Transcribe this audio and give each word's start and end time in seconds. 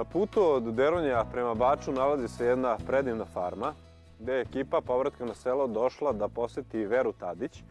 Na 0.00 0.04
putu 0.04 0.42
od 0.42 0.62
Deronja 0.62 1.24
prema 1.32 1.54
Baču 1.54 1.92
nalazi 1.92 2.28
se 2.28 2.46
jedna 2.46 2.78
predivna 2.86 3.24
farma, 3.24 3.74
gde 4.18 4.32
je 4.32 4.40
ekipa 4.40 4.80
povratka 4.80 5.24
na 5.24 5.34
selo 5.34 5.66
došla 5.66 6.12
da 6.12 6.28
poseti 6.28 6.86
Veru 6.86 7.12
Tadić, 7.12 7.62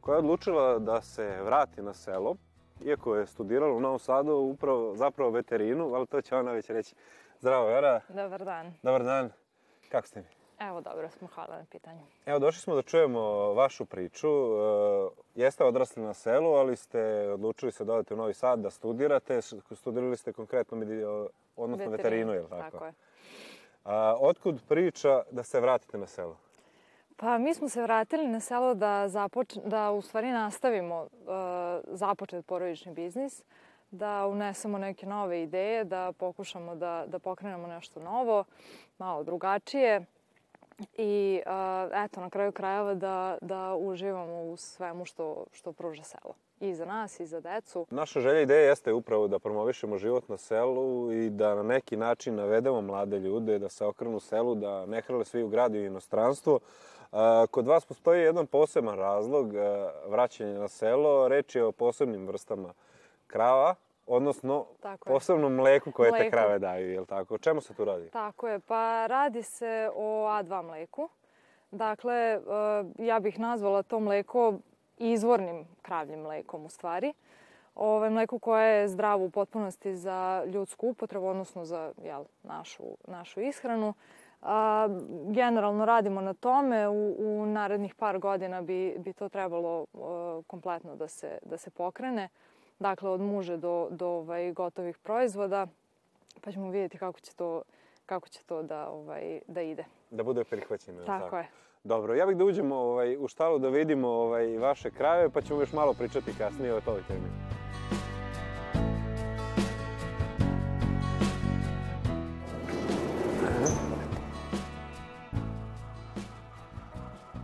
koja 0.00 0.14
je 0.14 0.18
odlučila 0.18 0.78
da 0.78 1.00
se 1.00 1.42
vrati 1.44 1.82
na 1.82 1.94
selo, 1.94 2.36
iako 2.84 3.16
je 3.16 3.26
studirala 3.26 3.74
u 3.74 3.80
Novom 3.80 3.98
Sadu 3.98 4.32
upravo, 4.32 4.96
zapravo 4.96 5.30
veterinu, 5.30 5.94
ali 5.94 6.06
to 6.06 6.22
će 6.22 6.36
ona 6.36 6.52
već 6.52 6.70
reći. 6.70 6.94
Zdravo, 7.40 7.66
Vera. 7.66 8.00
Dobar 8.08 8.44
dan. 8.44 8.74
Dobar 8.82 9.04
dan. 9.04 9.30
Kako 9.88 10.06
ste 10.06 10.20
mi? 10.20 10.37
Evo, 10.58 10.80
dobro 10.80 11.08
smo, 11.10 11.28
hvala 11.34 11.56
na 11.56 11.64
pitanju. 11.70 12.00
Evo, 12.26 12.38
došli 12.38 12.60
smo 12.60 12.74
da 12.74 12.82
čujemo 12.82 13.20
vašu 13.52 13.84
priču. 13.84 14.28
E, 14.28 15.10
jeste 15.34 15.64
odrasli 15.64 16.02
na 16.02 16.14
selu, 16.14 16.52
ali 16.52 16.76
ste 16.76 17.30
odlučili 17.32 17.72
se 17.72 17.84
da 17.84 17.94
odete 17.94 18.14
u 18.14 18.16
Novi 18.16 18.34
Sad 18.34 18.60
da 18.60 18.70
studirate. 18.70 19.40
Studirali 19.74 20.16
ste 20.16 20.32
konkretno, 20.32 20.76
medi, 20.76 21.04
odnosno 21.56 21.90
veterinu, 21.90 22.32
je 22.32 22.40
li 22.42 22.48
tako? 22.48 22.70
Tako 22.70 22.84
je. 22.84 22.92
A, 23.84 24.16
otkud 24.20 24.60
priča 24.68 25.22
da 25.30 25.42
se 25.42 25.60
vratite 25.60 25.98
na 25.98 26.06
selo? 26.06 26.36
Pa 27.16 27.38
mi 27.38 27.54
smo 27.54 27.68
se 27.68 27.82
vratili 27.82 28.26
na 28.26 28.40
selo 28.40 28.74
da, 28.74 29.08
započ, 29.08 29.56
da 29.64 29.90
u 29.90 30.02
stvari 30.02 30.30
nastavimo 30.30 31.02
uh, 31.02 31.08
započet 31.86 32.46
porodični 32.46 32.92
biznis, 32.92 33.42
da 33.90 34.26
unesemo 34.26 34.78
neke 34.78 35.06
nove 35.06 35.42
ideje, 35.42 35.84
da 35.84 36.12
pokušamo 36.12 36.74
da, 36.74 37.04
da 37.06 37.18
pokrenemo 37.18 37.66
nešto 37.66 38.00
novo, 38.00 38.44
malo 38.98 39.24
drugačije 39.24 40.06
i 40.96 41.42
uh, 41.46 41.90
eto, 42.04 42.20
na 42.20 42.30
kraju 42.30 42.52
krajeva 42.52 42.94
da, 42.94 43.38
da 43.40 43.74
uživamo 43.74 44.42
u 44.42 44.56
svemu 44.56 45.04
što, 45.04 45.44
što 45.52 45.72
pruža 45.72 46.02
selo. 46.02 46.34
I 46.60 46.74
za 46.74 46.84
nas, 46.84 47.20
i 47.20 47.26
za 47.26 47.40
decu. 47.40 47.86
Naša 47.90 48.20
želja 48.20 48.40
i 48.40 48.42
ideja 48.42 48.68
jeste 48.68 48.92
upravo 48.92 49.28
da 49.28 49.38
promovišemo 49.38 49.98
život 49.98 50.28
na 50.28 50.36
selu 50.36 51.12
i 51.12 51.30
da 51.30 51.54
na 51.54 51.62
neki 51.62 51.96
način 51.96 52.34
navedemo 52.34 52.80
mlade 52.80 53.18
ljude 53.18 53.58
da 53.58 53.68
se 53.68 53.84
okrenu 53.84 54.20
selu, 54.20 54.54
da 54.54 54.86
ne 54.86 55.00
hrle 55.00 55.24
svi 55.24 55.42
u 55.42 55.48
gradu 55.48 55.76
i 55.76 55.86
inostranstvo. 55.86 56.58
Kod 57.50 57.66
vas 57.66 57.86
postoji 57.86 58.22
jedan 58.22 58.46
poseban 58.46 58.96
razlog 58.96 59.52
vraćanja 60.06 60.58
na 60.58 60.68
selo. 60.68 61.28
Reč 61.28 61.54
je 61.54 61.64
o 61.64 61.72
posebnim 61.72 62.26
vrstama 62.26 62.72
krava, 63.26 63.74
odnosno 64.08 64.66
tako 64.80 65.08
posebnom 65.08 65.54
mleku 65.54 65.92
koje 65.92 66.10
mleku. 66.10 66.24
te 66.24 66.30
krave 66.30 66.58
daju, 66.58 66.90
je 66.90 67.00
li 67.00 67.06
tako? 67.06 67.34
O 67.34 67.38
čemu 67.38 67.60
se 67.60 67.74
tu 67.74 67.84
radi? 67.84 68.10
Tako 68.10 68.48
je, 68.48 68.58
pa 68.58 69.06
radi 69.06 69.42
se 69.42 69.90
o 69.94 70.26
A2 70.26 70.62
mleku. 70.62 71.08
Dakle, 71.70 72.40
ja 72.98 73.20
bih 73.20 73.38
nazvala 73.38 73.82
to 73.82 74.00
mleko 74.00 74.54
izvornim 74.98 75.64
kravljim 75.82 76.20
mlekom 76.20 76.64
u 76.64 76.68
stvari. 76.68 77.12
Ove, 77.74 78.10
mleko 78.10 78.38
koje 78.38 78.80
je 78.80 78.88
zdravo 78.88 79.24
u 79.24 79.30
potpunosti 79.30 79.96
za 79.96 80.44
ljudsku 80.46 80.88
upotrebu, 80.88 81.26
odnosno 81.26 81.64
za 81.64 81.92
jel, 82.02 82.24
našu, 82.42 82.82
našu 83.06 83.40
ishranu. 83.40 83.94
A, 84.42 84.88
generalno 85.28 85.84
radimo 85.84 86.20
na 86.20 86.34
tome, 86.34 86.88
u, 86.88 87.14
u 87.18 87.46
narednih 87.46 87.94
par 87.94 88.18
godina 88.18 88.62
bi, 88.62 88.94
bi 88.98 89.12
to 89.12 89.28
trebalo 89.28 89.86
a, 89.94 90.42
kompletno 90.46 90.96
da 90.96 91.08
se, 91.08 91.38
da 91.42 91.56
se 91.56 91.70
pokrene. 91.70 92.28
Dakle, 92.78 93.10
od 93.10 93.20
muže 93.20 93.56
do, 93.56 93.88
do 93.90 94.06
ovaj, 94.06 94.52
gotovih 94.52 94.98
proizvoda, 94.98 95.66
pa 96.40 96.52
ćemo 96.52 96.70
vidjeti 96.70 96.98
kako 96.98 97.20
će 97.20 97.34
to, 97.34 97.62
kako 98.06 98.28
će 98.28 98.44
to 98.44 98.62
da, 98.62 98.88
ovaj, 98.88 99.40
da 99.46 99.62
ide. 99.62 99.84
Da 100.10 100.22
bude 100.22 100.44
prihvaćeno. 100.44 101.04
Tako, 101.04 101.24
tako 101.24 101.38
je. 101.38 101.48
Dobro, 101.84 102.14
ja 102.14 102.26
bih 102.26 102.36
da 102.36 102.44
uđemo 102.44 102.76
ovaj, 102.76 103.16
u 103.16 103.28
štalu 103.28 103.58
da 103.58 103.68
vidimo 103.68 104.08
ovaj, 104.08 104.58
vaše 104.58 104.90
krave, 104.90 105.30
pa 105.30 105.40
ćemo 105.40 105.60
još 105.60 105.72
malo 105.72 105.94
pričati 105.94 106.34
kasnije 106.38 106.74
o 106.74 106.80
toj 106.80 107.02
temi. 107.08 107.28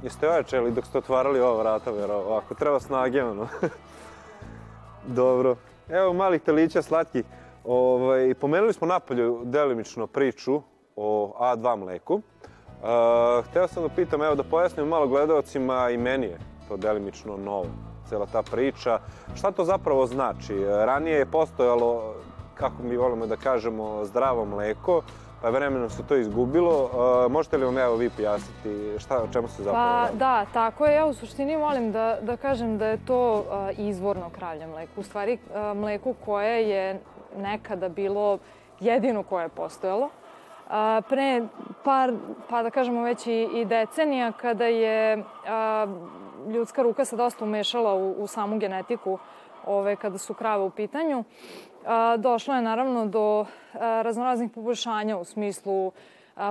Jeste 0.03 0.29
ojačali 0.29 0.73
dok 0.73 0.87
ste 0.87 0.99
otvarali 0.99 1.41
ova 1.41 1.63
vrata, 1.63 1.91
vero, 1.91 2.15
ovako, 2.15 2.55
treba 2.55 2.81
snage, 2.81 3.25
ono. 3.25 3.49
Dobro. 5.07 5.57
Evo 5.89 6.13
malih 6.13 6.43
telića 6.43 6.83
slatkih. 6.83 7.25
Ovaj, 7.65 8.35
pomenuli 8.35 8.73
smo 8.73 8.87
napolju 8.87 9.41
delimično 9.45 10.07
priču 10.07 10.63
o 10.97 11.37
A2 11.41 11.77
mleku. 11.77 12.15
Uh, 12.15 13.45
hteo 13.47 13.69
sam 13.69 13.83
da 13.83 13.89
pitam, 13.89 14.23
evo 14.23 14.35
da 14.35 14.43
pojasnim 14.43 14.89
malo 14.89 15.07
gledalcima 15.07 15.91
i 15.91 15.97
meni 15.97 16.27
je 16.27 16.39
to 16.69 16.77
delimično 16.77 17.37
novo, 17.37 17.67
cela 18.09 18.27
ta 18.27 18.43
priča. 18.43 18.99
Šta 19.35 19.51
to 19.51 19.65
zapravo 19.65 20.07
znači? 20.07 20.65
Ranije 20.65 21.19
je 21.19 21.27
postojalo, 21.27 22.15
kako 22.55 22.83
mi 22.83 22.97
volimo 22.97 23.27
da 23.27 23.37
kažemo, 23.37 24.05
zdravo 24.05 24.45
mleko, 24.45 25.03
vremenom 25.51 25.91
se 25.91 26.03
to 26.07 26.17
izgubilo. 26.17 26.85
Uh, 26.85 27.33
možete 27.33 27.57
li 27.57 27.65
vam 27.65 27.79
evo 27.79 27.97
vi 27.97 28.11
pojasniti 28.11 28.99
šta, 28.99 29.23
o 29.23 29.29
čemu 29.33 29.49
se 29.49 29.63
zapravo 29.63 29.89
pa, 29.89 30.05
radi? 30.05 30.19
Da, 30.19 30.47
tako 30.53 30.87
je. 30.87 30.95
Ja 30.95 31.07
u 31.07 31.15
suštini 31.15 31.57
volim 31.57 31.93
da, 31.93 32.19
da 32.23 32.37
kažem 32.37 32.79
da 32.79 32.87
je 32.87 33.07
to 33.07 33.35
uh, 33.35 33.79
izvorno 33.79 34.31
kravlje 34.31 34.67
mleko. 34.67 35.01
U 35.01 35.03
stvari 35.03 35.39
uh, 35.39 35.79
mleko 35.79 36.15
koje 36.25 36.69
je 36.69 37.01
nekada 37.37 37.89
bilo 37.89 38.39
jedino 38.81 39.23
koje 39.23 39.45
je 39.45 39.49
postojalo 39.49 40.11
a, 40.69 41.03
pre 41.09 41.47
par, 41.85 42.13
pa 42.49 42.63
da 42.63 42.71
kažemo 42.71 43.03
već 43.03 43.27
i, 43.27 43.49
i 43.55 43.65
decenija, 43.65 44.33
kada 44.33 44.65
je 44.65 45.25
a, 45.47 45.87
ljudska 46.49 46.83
ruka 46.83 47.05
se 47.05 47.17
dosta 47.17 47.45
umešala 47.45 47.95
u, 47.95 48.13
u 48.13 48.27
samu 48.27 48.59
genetiku 48.59 49.19
ove, 49.67 49.97
kada 49.97 50.19
su 50.19 50.35
krave 50.35 50.63
u 50.63 50.71
pitanju, 50.71 51.25
došlo 52.19 52.55
je 52.55 52.63
naravno 52.63 53.07
do 53.07 53.47
raznoraznih 53.81 54.51
poboljšanja 54.51 55.19
u 55.19 55.25
smislu 55.25 55.93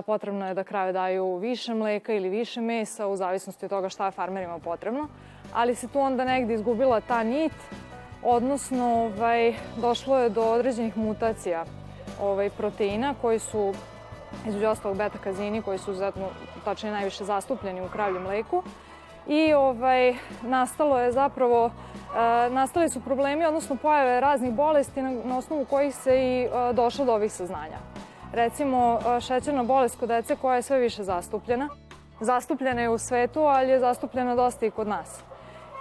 potrebno 0.06 0.48
je 0.48 0.54
da 0.54 0.64
krave 0.64 0.92
daju 0.92 1.38
više 1.38 1.74
mleka 1.74 2.14
ili 2.14 2.30
više 2.30 2.62
mesa 2.62 3.08
u 3.08 3.16
zavisnosti 3.16 3.66
od 3.66 3.70
toga 3.70 3.90
šta 3.90 4.06
je 4.06 4.12
farmerima 4.12 4.60
potrebno, 4.60 5.08
ali 5.54 5.76
se 5.76 5.88
tu 5.88 6.00
onda 6.00 6.26
negde 6.26 6.54
izgubila 6.54 7.02
ta 7.02 7.24
nit, 7.24 7.54
odnosno 8.24 8.86
ovaj, 8.86 9.54
došlo 9.82 10.20
je 10.20 10.30
do 10.30 10.42
određenih 10.42 10.98
mutacija 10.98 11.66
ovaj, 12.22 12.50
proteina 12.50 13.16
koji 13.22 13.40
su 13.40 13.74
između 14.48 14.68
ostalog 14.68 14.98
beta 14.98 15.18
kazini 15.18 15.62
koji 15.62 15.78
su 15.78 15.92
izuzetno, 15.92 16.28
tačnije 16.66 16.94
najviše 16.94 17.24
zastupljeni 17.24 17.82
u 17.82 17.90
kravljem 17.90 18.24
mleku. 18.24 18.64
I 19.28 19.54
ovaj, 19.54 20.16
nastalo 20.42 21.00
je 21.00 21.12
zapravo, 21.12 21.66
e, 21.66 22.50
nastali 22.50 22.90
su 22.90 23.00
problemi, 23.00 23.46
odnosno 23.46 23.76
pojave 23.76 24.20
raznih 24.20 24.54
bolesti 24.54 25.02
na, 25.02 25.12
na 25.24 25.38
osnovu 25.38 25.66
kojih 25.66 25.96
se 25.96 26.20
i 26.20 26.44
e, 26.44 26.74
došlo 26.74 27.06
do 27.06 27.14
ovih 27.14 27.32
saznanja. 27.32 27.78
Recimo, 28.34 29.00
e, 29.18 29.22
šećerna 29.22 29.64
bolest 29.64 30.00
kod 30.00 30.10
dece 30.10 30.36
koja 30.36 30.56
je 30.56 30.62
sve 30.62 30.80
više 30.80 31.04
zastupljena. 31.04 31.70
Zastupljena 32.20 32.82
je 32.82 32.90
u 32.90 32.98
svetu, 32.98 33.40
ali 33.40 33.70
je 33.70 33.80
zastupljena 33.80 34.36
dosta 34.36 34.66
i 34.66 34.72
kod 34.72 34.88
nas. 34.88 35.24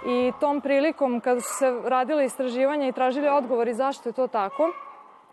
I 0.07 0.31
tom 0.39 0.61
prilikom, 0.61 1.19
kada 1.19 1.41
su 1.41 1.53
se 1.59 1.73
radile 1.85 2.25
istraživanja 2.25 2.87
i 2.87 2.91
tražili 2.91 3.29
odgovori 3.29 3.73
zašto 3.73 4.09
je 4.09 4.13
to 4.13 4.27
tako, 4.27 4.71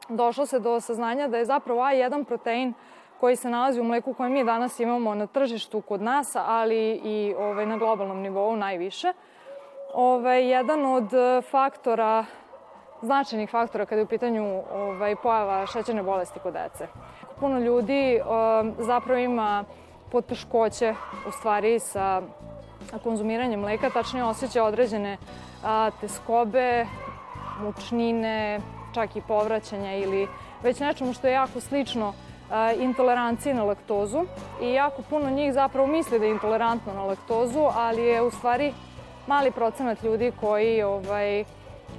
došlo 0.08 0.46
se 0.46 0.58
do 0.58 0.80
saznanja 0.80 1.28
da 1.28 1.36
je 1.36 1.44
zapravo 1.44 1.80
A1 1.80 2.24
protein 2.24 2.74
koji 3.20 3.36
se 3.36 3.50
nalazi 3.50 3.80
u 3.80 3.84
mleku 3.84 4.14
koje 4.14 4.30
mi 4.30 4.44
danas 4.44 4.80
imamo 4.80 5.14
na 5.14 5.26
tržištu 5.26 5.80
kod 5.80 6.02
nas, 6.02 6.36
ali 6.36 7.00
i 7.04 7.34
ovaj, 7.38 7.66
na 7.66 7.76
globalnom 7.76 8.20
nivou 8.20 8.56
najviše. 8.56 9.12
Ovaj, 9.94 10.50
jedan 10.50 10.86
od 10.86 11.10
faktora, 11.50 12.24
značajnih 13.02 13.50
faktora 13.50 13.86
kada 13.86 14.00
je 14.00 14.04
u 14.04 14.08
pitanju 14.08 14.62
ovaj, 14.72 15.16
pojava 15.16 15.66
šećerne 15.66 16.02
bolesti 16.02 16.40
kod 16.42 16.52
dece. 16.52 16.88
Puno 17.40 17.58
ljudi 17.58 18.20
um, 18.20 18.74
zapravo 18.78 19.18
ima 19.20 19.64
poteškoće 20.12 20.94
u 21.28 21.30
stvari 21.30 21.78
sa 21.78 22.22
konzumiranjem 23.02 23.60
mleka, 23.60 23.90
tačnije 23.90 24.24
osjeća 24.24 24.64
određene 24.64 25.16
a, 25.64 25.90
teskobe, 26.00 26.86
mučnine, 27.62 28.60
čak 28.94 29.16
i 29.16 29.22
povraćanja 29.28 29.96
ili 29.96 30.28
već 30.62 30.80
nečemu 30.80 31.12
što 31.12 31.26
je 31.26 31.32
jako 31.32 31.60
slično 31.60 32.12
intoleranciji 32.78 33.54
na 33.54 33.64
laktozu 33.64 34.24
i 34.62 34.72
jako 34.72 35.02
puno 35.10 35.30
njih 35.30 35.52
zapravo 35.52 35.86
misli 35.86 36.18
da 36.18 36.24
je 36.24 36.30
intolerantno 36.30 36.92
na 36.92 37.04
laktozu, 37.04 37.60
ali 37.74 38.02
je 38.02 38.22
u 38.22 38.30
stvari 38.30 38.72
mali 39.26 39.50
procenat 39.50 40.02
ljudi 40.02 40.32
koji, 40.40 40.82
ovaj, 40.82 41.44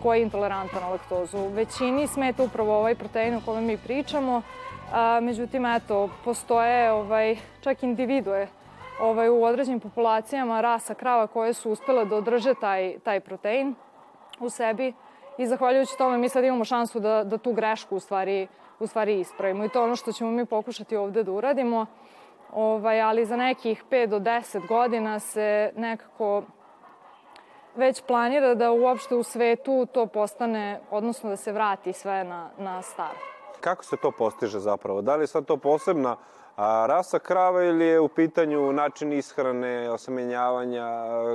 koji 0.03 0.19
je 0.19 0.23
intolerantan 0.23 0.81
na 0.81 0.89
laktozu. 0.89 1.47
Većini 1.47 2.07
smeta 2.07 2.43
upravo 2.43 2.77
ovaj 2.77 2.95
protein 2.95 3.35
o 3.35 3.41
kome 3.45 3.61
mi 3.61 3.77
pričamo, 3.77 4.41
a, 4.93 5.19
međutim, 5.21 5.65
eto, 5.65 6.09
postoje 6.25 6.91
ovaj, 6.91 7.37
čak 7.61 7.83
individue 7.83 8.47
ovaj, 9.01 9.29
u 9.29 9.43
određenim 9.43 9.79
populacijama 9.79 10.61
rasa 10.61 10.93
krava 10.93 11.27
koje 11.27 11.53
su 11.53 11.71
uspele 11.71 12.05
da 12.05 12.15
održe 12.15 12.53
taj, 12.53 12.99
taj 12.99 13.19
protein 13.19 13.75
u 14.39 14.49
sebi 14.49 14.93
i 15.37 15.47
zahvaljujući 15.47 15.97
tome 15.97 16.17
mi 16.17 16.29
sad 16.29 16.43
imamo 16.43 16.65
šansu 16.65 16.99
da, 16.99 17.23
da 17.23 17.37
tu 17.37 17.53
grešku 17.53 17.95
u 17.95 17.99
stvari 17.99 18.47
u 18.81 18.87
stvari 18.87 19.19
ispravimo. 19.19 19.65
I 19.65 19.69
to 19.69 19.79
je 19.79 19.83
ono 19.83 19.95
što 19.95 20.11
ćemo 20.11 20.31
mi 20.31 20.45
pokušati 20.45 20.95
ovde 20.95 21.23
da 21.23 21.31
uradimo. 21.31 21.85
Ovaj, 22.53 23.01
ali 23.01 23.25
za 23.25 23.35
nekih 23.35 23.83
5 23.91 24.05
do 24.07 24.19
10 24.19 24.67
godina 24.67 25.19
se 25.19 25.71
nekako 25.75 26.43
već 27.75 28.01
planira 28.01 28.55
da 28.55 28.71
uopšte 28.71 29.15
u 29.15 29.23
svetu 29.23 29.85
to 29.85 30.05
postane, 30.05 30.81
odnosno 30.91 31.29
da 31.29 31.37
se 31.37 31.51
vrati 31.51 31.93
sve 31.93 32.23
na, 32.23 32.49
na 32.57 32.81
staro. 32.81 33.17
kako 33.61 33.83
se 33.83 33.97
to 33.97 34.11
postiže 34.11 34.59
zapravo? 34.59 35.01
Da 35.01 35.15
li 35.15 35.23
je 35.23 35.27
sad 35.27 35.45
to 35.45 35.57
posebna 35.57 36.15
a, 36.55 36.85
rasa 36.87 37.19
krava 37.19 37.63
ili 37.63 37.85
je 37.85 37.99
u 37.99 38.07
pitanju 38.07 38.73
način 38.73 39.13
ishrane, 39.13 39.89
osemenjavanja, 39.91 40.87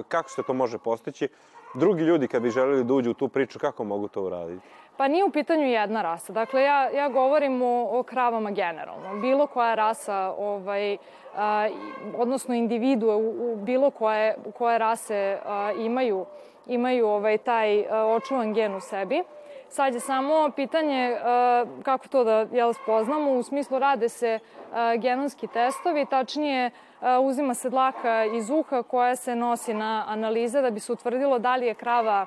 kako 0.08 0.30
se 0.30 0.42
to 0.42 0.54
može 0.54 0.78
postići? 0.78 1.28
Drugi 1.76 2.02
ljudi 2.02 2.28
kad 2.28 2.42
bi 2.42 2.50
želeli 2.50 2.84
da 2.84 2.94
uđu 2.94 3.10
u 3.10 3.14
tu 3.14 3.28
priču, 3.28 3.58
kako 3.58 3.84
mogu 3.84 4.08
to 4.08 4.22
uraditi? 4.22 4.66
Pa 4.96 5.08
nije 5.08 5.24
u 5.24 5.30
pitanju 5.30 5.62
jedna 5.62 6.02
rasa. 6.02 6.32
Dakle, 6.32 6.62
ja, 6.62 6.90
ja 6.90 7.08
govorim 7.08 7.62
o, 7.62 7.98
o 7.98 8.02
kravama 8.02 8.50
generalno. 8.50 9.20
Bilo 9.20 9.46
koja 9.46 9.74
rasa, 9.74 10.34
ovaj, 10.38 10.96
a, 11.36 11.68
odnosno 12.16 12.54
individue 12.54 13.14
u, 13.14 13.52
u 13.52 13.56
bilo 13.56 13.90
koje, 13.90 14.36
koje 14.58 14.78
rase 14.78 15.38
a, 15.46 15.72
imaju, 15.78 16.26
imaju 16.66 17.08
ovaj, 17.08 17.38
taj 17.38 17.86
a, 17.90 18.06
očuvan 18.06 18.54
gen 18.54 18.74
u 18.74 18.80
sebi. 18.80 19.22
Sad 19.68 19.94
je 19.94 20.00
samo 20.00 20.50
pitanje 20.56 21.12
uh, 21.12 21.82
kako 21.82 22.08
to 22.08 22.24
da 22.24 22.46
jel, 22.52 22.72
spoznamo. 22.72 23.32
U 23.32 23.42
smislu 23.42 23.78
rade 23.78 24.08
se 24.08 24.38
uh, 24.38 24.76
genonski 25.00 25.46
testovi, 25.46 26.06
tačnije 26.06 26.70
uh, 26.70 27.06
uzima 27.22 27.54
se 27.54 27.70
dlaka 27.70 28.24
iz 28.24 28.50
uha 28.50 28.82
koja 28.82 29.16
se 29.16 29.36
nosi 29.36 29.74
na 29.74 30.04
analize 30.08 30.62
da 30.62 30.70
bi 30.70 30.80
se 30.80 30.92
utvrdilo 30.92 31.38
da 31.38 31.56
li 31.56 31.66
je 31.66 31.74
krava 31.74 32.26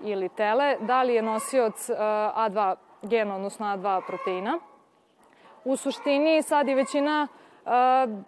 ili 0.00 0.28
tele, 0.28 0.76
da 0.80 1.02
li 1.02 1.14
je 1.14 1.22
nosioc 1.22 1.90
A2 1.90 2.74
gena, 3.02 3.36
odnosno 3.36 3.66
A2 3.66 4.00
proteina. 4.06 4.58
U 5.64 5.76
suštini 5.76 6.42
sad 6.42 6.68
je 6.68 6.74
većina 6.74 7.28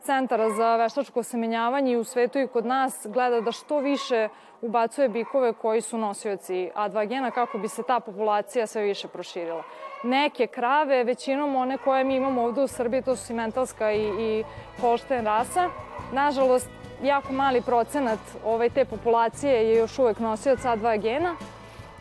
centara 0.01 0.51
za 0.51 0.77
veštačko 0.77 1.23
semenjavanje 1.23 1.93
i 1.93 1.97
u 1.97 2.05
svetu 2.05 2.39
i 2.39 2.47
kod 2.47 2.67
nas 2.67 3.07
gleda 3.11 3.41
da 3.41 3.53
što 3.53 3.79
više 3.79 4.29
ubacuje 4.63 5.09
bikove 5.09 5.53
koji 5.53 5.81
su 5.81 5.99
nosioci 5.99 6.71
A2 6.75 7.09
gena 7.09 7.31
kako 7.31 7.59
bi 7.59 7.69
se 7.69 7.83
ta 7.83 8.01
populacija 8.01 8.67
sve 8.67 8.83
više 8.83 9.09
proširila. 9.09 9.63
Neke 10.05 10.47
krave, 10.47 11.05
većinom 11.05 11.57
one 11.57 11.79
koje 11.79 12.05
mi 12.05 12.17
imamo 12.17 12.43
ovde 12.43 12.63
u 12.63 12.67
Srbiji, 12.69 13.03
to 13.03 13.17
su 13.17 13.27
simentalska 13.27 13.93
i, 13.93 14.05
i 14.05 14.45
holštajn 14.81 15.25
rasa, 15.25 15.69
nažalost, 16.13 16.69
jako 17.03 17.33
mali 17.33 17.63
procenat 17.63 18.19
ovaj, 18.45 18.71
te 18.71 18.85
populacije 18.85 19.53
je 19.53 19.77
još 19.77 19.99
uvek 19.99 20.19
nosioc 20.19 20.61
A2 20.61 21.01
gena, 21.01 21.37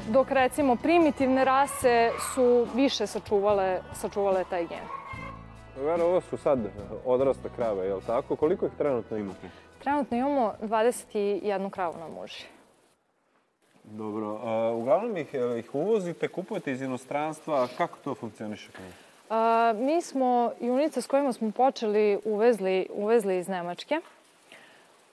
dok 0.07 0.31
recimo 0.31 0.75
primitivne 0.75 1.45
rase 1.45 2.11
su 2.33 2.67
više 2.75 3.07
sačuvale, 3.07 3.81
sačuvale 3.93 4.43
taj 4.49 4.65
gen. 4.65 5.00
Vera, 5.77 6.05
ovo 6.05 6.21
su 6.21 6.37
sad 6.37 6.59
odrasle 7.05 7.49
krave, 7.55 7.87
je 7.87 7.95
li 7.95 8.01
tako? 8.07 8.35
Koliko 8.35 8.65
ih 8.65 8.71
trenutno 8.77 9.17
imate? 9.17 9.49
Trenutno 9.83 10.17
imamo 10.17 10.53
21 10.61 11.69
kravu 11.69 11.95
na 11.99 12.07
muži. 12.07 12.45
Dobro. 13.83 14.39
A, 14.43 14.71
uglavnom 14.71 15.17
ih, 15.17 15.33
ih 15.59 15.75
uvozite, 15.75 16.27
kupujete 16.27 16.71
iz 16.71 16.81
inostranstva. 16.81 17.67
Kako 17.77 17.97
to 18.03 18.15
funkcioniše? 18.15 18.69
A, 19.29 19.73
mi 19.75 20.01
smo 20.01 20.51
junice 20.59 21.01
s 21.01 21.07
kojima 21.07 21.33
smo 21.33 21.51
počeli 21.51 22.19
uvezli, 22.25 22.87
uvezli 22.93 23.37
iz 23.37 23.47
Nemačke 23.47 24.01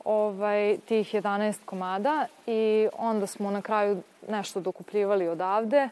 ovaj, 0.08 0.76
tih 0.88 1.14
11 1.14 1.64
komada 1.64 2.26
i 2.46 2.88
onda 2.99 3.26
smo 3.26 3.50
na 3.50 3.62
kraju 3.62 4.02
nešto 4.28 4.60
dokupljivali 4.60 5.28
odavde. 5.28 5.88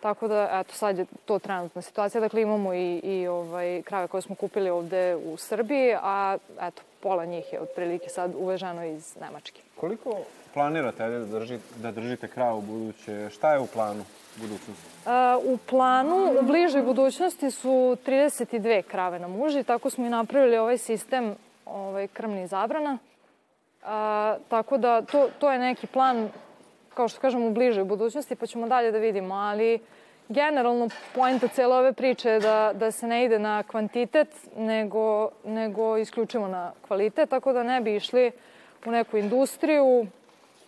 Tako 0.00 0.28
da, 0.28 0.48
eto, 0.52 0.74
sad 0.74 0.98
je 0.98 1.06
to 1.24 1.38
trenutna 1.38 1.82
situacija. 1.82 2.20
Dakle, 2.20 2.42
imamo 2.42 2.74
i, 2.74 3.00
i 3.02 3.26
ovaj, 3.26 3.82
krave 3.82 4.08
koje 4.08 4.22
smo 4.22 4.34
kupili 4.34 4.70
ovde 4.70 5.16
u 5.16 5.36
Srbiji, 5.36 5.94
a 6.02 6.36
eto, 6.60 6.82
pola 7.00 7.24
njih 7.24 7.52
je 7.52 7.60
otprilike 7.60 8.08
sad 8.08 8.32
uveženo 8.36 8.84
iz 8.84 9.16
Nemačke. 9.20 9.60
Koliko 9.76 10.16
planirate 10.54 11.08
da, 11.08 11.18
držite, 11.18 11.64
da 11.76 11.90
držite 11.90 12.28
kravu 12.28 12.60
buduće? 12.60 13.30
Šta 13.30 13.52
je 13.52 13.60
u 13.60 13.66
planu 13.66 14.04
budućnosti? 14.36 14.88
Uh, 15.06 15.54
u 15.54 15.58
planu, 15.66 16.34
u 16.40 16.42
bližoj 16.42 16.82
budućnosti 16.82 17.50
su 17.50 17.68
32 18.06 18.82
krave 18.82 19.18
na 19.18 19.28
muži, 19.28 19.62
tako 19.62 19.90
smo 19.90 20.06
i 20.06 20.10
napravili 20.10 20.58
ovaj 20.58 20.78
sistem 20.78 21.34
ovaj, 21.66 22.06
krmnih 22.06 22.48
zabrana. 22.48 22.98
A, 23.84 24.36
tako 24.48 24.78
da 24.78 25.02
to, 25.02 25.28
to 25.38 25.52
je 25.52 25.58
neki 25.58 25.86
plan, 25.86 26.30
kao 26.98 27.08
što 27.08 27.20
kažem, 27.20 27.44
u 27.44 27.50
bližoj 27.50 27.84
budućnosti, 27.84 28.34
pa 28.36 28.46
ćemo 28.46 28.66
dalje 28.66 28.90
da 28.92 28.98
vidimo, 28.98 29.34
ali 29.34 29.78
generalno 30.28 30.88
poenta 31.14 31.48
cele 31.48 31.76
ove 31.76 31.92
priče 31.92 32.30
je 32.30 32.40
da, 32.40 32.72
da 32.74 32.90
se 32.90 33.06
ne 33.06 33.24
ide 33.24 33.38
na 33.38 33.62
kvantitet, 33.62 34.28
nego, 34.56 35.30
nego 35.44 35.96
isključivo 35.96 36.48
na 36.48 36.72
kvalitet, 36.88 37.30
tako 37.30 37.52
da 37.52 37.62
ne 37.62 37.80
bi 37.80 37.94
išli 37.96 38.32
u 38.86 38.90
neku 38.90 39.16
industriju, 39.16 40.06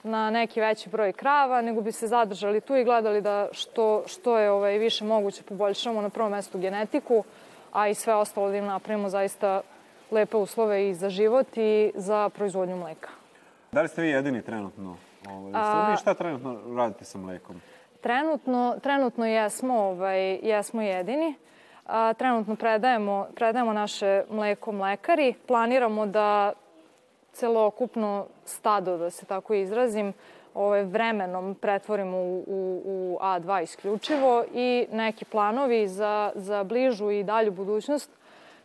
na 0.02 0.30
neki 0.30 0.60
veći 0.60 0.88
broj 0.88 1.12
krava, 1.12 1.62
nego 1.62 1.80
bi 1.80 1.92
se 1.92 2.06
zadržali 2.06 2.60
tu 2.60 2.76
i 2.76 2.84
gledali 2.84 3.20
da 3.20 3.48
što, 3.52 4.04
što 4.06 4.38
je 4.38 4.50
ovaj, 4.50 4.78
više 4.78 5.04
moguće 5.04 5.42
poboljšamo 5.42 6.00
na 6.00 6.08
prvom 6.10 6.30
mestu 6.30 6.58
genetiku, 6.58 7.24
a 7.72 7.88
i 7.88 7.94
sve 7.94 8.14
ostalo 8.14 8.50
da 8.50 8.56
im 8.56 8.66
napravimo 8.66 9.08
zaista 9.08 9.62
lepe 10.10 10.36
uslove 10.36 10.88
i 10.88 10.94
za 10.94 11.10
život 11.10 11.56
i 11.56 11.92
za 11.94 12.28
proizvodnju 12.28 12.76
mleka. 12.76 13.10
Da 13.72 13.82
li 13.82 13.88
ste 13.88 14.02
vi 14.02 14.08
jedini 14.08 14.42
trenutno 14.42 15.09
ovaj, 15.28 15.52
Srbiji? 15.52 15.96
Šta 15.96 16.14
trenutno 16.14 16.60
radite 16.76 17.04
sa 17.04 17.18
mlekom? 17.18 17.60
Trenutno, 18.00 18.76
trenutno 18.82 19.26
jesmo, 19.26 19.74
ovaj, 19.74 20.34
jesmo 20.34 20.82
jedini. 20.82 21.34
A, 21.86 22.12
trenutno 22.12 22.56
predajemo, 22.56 23.26
predajemo 23.34 23.72
naše 23.72 24.22
mleko 24.30 24.72
mlekari. 24.72 25.34
Planiramo 25.46 26.06
da 26.06 26.52
celokupno 27.32 28.26
stado, 28.44 28.96
da 28.98 29.10
se 29.10 29.26
tako 29.26 29.54
izrazim, 29.54 30.12
ovaj, 30.54 30.82
vremenom 30.82 31.54
pretvorimo 31.54 32.16
u, 32.16 32.44
u, 32.46 32.82
u 32.84 33.18
A2 33.22 33.62
isključivo 33.62 34.44
i 34.54 34.86
neki 34.92 35.24
planovi 35.24 35.88
za, 35.88 36.32
za 36.34 36.64
bližu 36.64 37.10
i 37.10 37.24
dalju 37.24 37.52
budućnost 37.52 38.10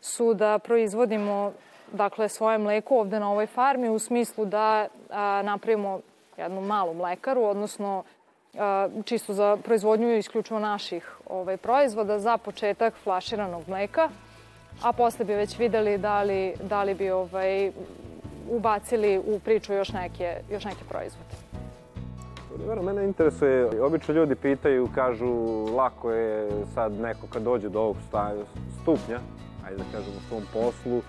su 0.01 0.34
da 0.34 0.60
proizvodimo 0.60 1.51
dakle, 1.91 2.30
svoje 2.30 2.58
mleko 2.58 3.00
ovde 3.00 3.20
na 3.20 3.32
ovoj 3.32 3.46
farmi 3.48 3.89
u 3.89 4.00
smislu 4.00 4.46
da 4.46 4.88
a, 5.10 5.41
napravimo 5.46 6.00
jednu 6.38 6.62
malu 6.62 6.94
mlekaru, 6.94 7.44
odnosno 7.44 8.04
a, 8.54 8.89
čisto 9.06 9.34
za 9.34 9.58
proizvodnju 9.63 10.18
isključivo 10.18 10.60
naših 10.60 11.18
ovaj, 11.25 11.58
proizvoda 11.58 12.20
za 12.20 12.38
početak 12.38 12.94
flaširanog 13.04 13.63
mleka, 13.68 14.10
a 14.84 14.94
posle 14.94 15.25
bi 15.25 15.34
već 15.34 15.60
videli 15.60 15.98
da 15.98 16.22
li, 16.22 16.54
da 16.63 16.84
li 16.84 16.94
bi 16.94 17.12
ovaj, 17.12 17.72
ubacili 18.50 19.18
u 19.20 19.39
priču 19.39 19.74
još 19.74 19.89
neke, 19.89 20.38
još 20.51 20.63
neke 20.63 20.84
proizvode. 20.89 21.36
Vera, 22.68 22.82
mene 22.82 23.04
interesuje, 23.04 23.82
obično 23.82 24.13
ljudi 24.13 24.36
pitaju, 24.36 24.89
kažu 24.96 25.34
lako 25.75 26.12
je 26.12 26.50
sad 26.74 26.94
neko 26.94 27.27
kad 27.34 27.44
dođe 27.44 27.70
do 27.70 27.82
ovog 27.82 27.98
stupnja, 28.82 29.20
ajde 29.65 29.77
da 29.77 29.84
kažemo, 29.92 30.18
u 30.18 30.27
svom 30.30 30.44
poslu, 30.54 31.01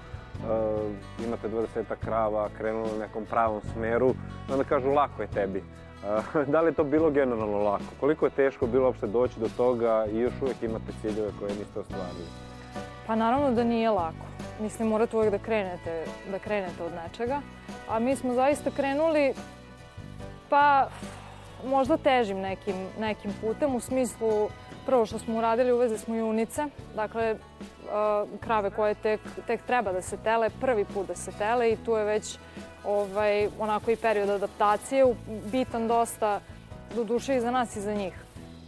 imate 1.24 1.48
20 1.48 1.84
krava, 2.00 2.48
krenuli 2.58 2.90
u 2.96 2.98
nekom 2.98 3.24
pravom 3.24 3.60
smeru, 3.72 4.14
onda 4.52 4.64
kažu 4.64 4.90
lako 4.90 5.22
je 5.22 5.28
tebi. 5.28 5.62
Uh, 6.38 6.46
da 6.52 6.60
li 6.60 6.68
je 6.68 6.74
to 6.74 6.84
bilo 6.84 7.10
generalno 7.10 7.58
lako? 7.58 7.84
Koliko 8.00 8.26
je 8.26 8.30
teško 8.30 8.66
bilo 8.66 8.86
uopšte 8.86 9.06
doći 9.06 9.40
do 9.40 9.48
toga 9.56 10.06
i 10.12 10.18
još 10.18 10.34
uvek 10.42 10.62
imate 10.62 10.92
ciljeve 11.00 11.30
koje 11.38 11.54
niste 11.54 11.80
ostvarili? 11.80 12.26
Pa 13.06 13.14
naravno 13.14 13.50
da 13.50 13.64
nije 13.64 13.90
lako. 13.90 14.26
Mislim, 14.60 14.88
morate 14.88 15.16
uvek 15.16 15.30
da 15.30 15.38
krenete, 15.38 16.04
da 16.30 16.38
krenete 16.38 16.82
od 16.82 16.92
nečega. 16.92 17.40
A 17.88 17.98
mi 17.98 18.16
smo 18.16 18.34
zaista 18.34 18.70
krenuli, 18.70 19.34
pa 20.48 20.88
možda 21.64 21.96
težim 21.96 22.40
nekim, 22.40 22.74
nekim 22.98 23.30
putem, 23.40 23.74
u 23.74 23.80
smislu 23.80 24.48
prvo 24.86 25.06
što 25.06 25.18
smo 25.18 25.38
uradili, 25.38 25.72
uvezli 25.72 25.98
smo 25.98 26.14
junice, 26.14 26.66
dakle 26.94 27.36
krave 28.40 28.70
koje 28.70 28.94
tek, 28.94 29.20
tek 29.46 29.62
treba 29.62 29.92
da 29.92 30.02
se 30.02 30.16
tele, 30.16 30.50
prvi 30.60 30.84
put 30.84 31.06
da 31.06 31.14
se 31.14 31.32
tele 31.32 31.72
i 31.72 31.76
tu 31.76 31.92
je 31.92 32.04
već 32.04 32.38
ovaj, 32.84 33.48
onako 33.58 33.90
i 33.90 33.96
period 33.96 34.30
adaptacije, 34.30 35.14
bitan 35.52 35.88
dosta, 35.88 36.40
do 36.94 37.04
duše 37.04 37.36
i 37.36 37.40
za 37.40 37.50
nas 37.50 37.76
i 37.76 37.80
za 37.80 37.94
njih. 37.94 38.14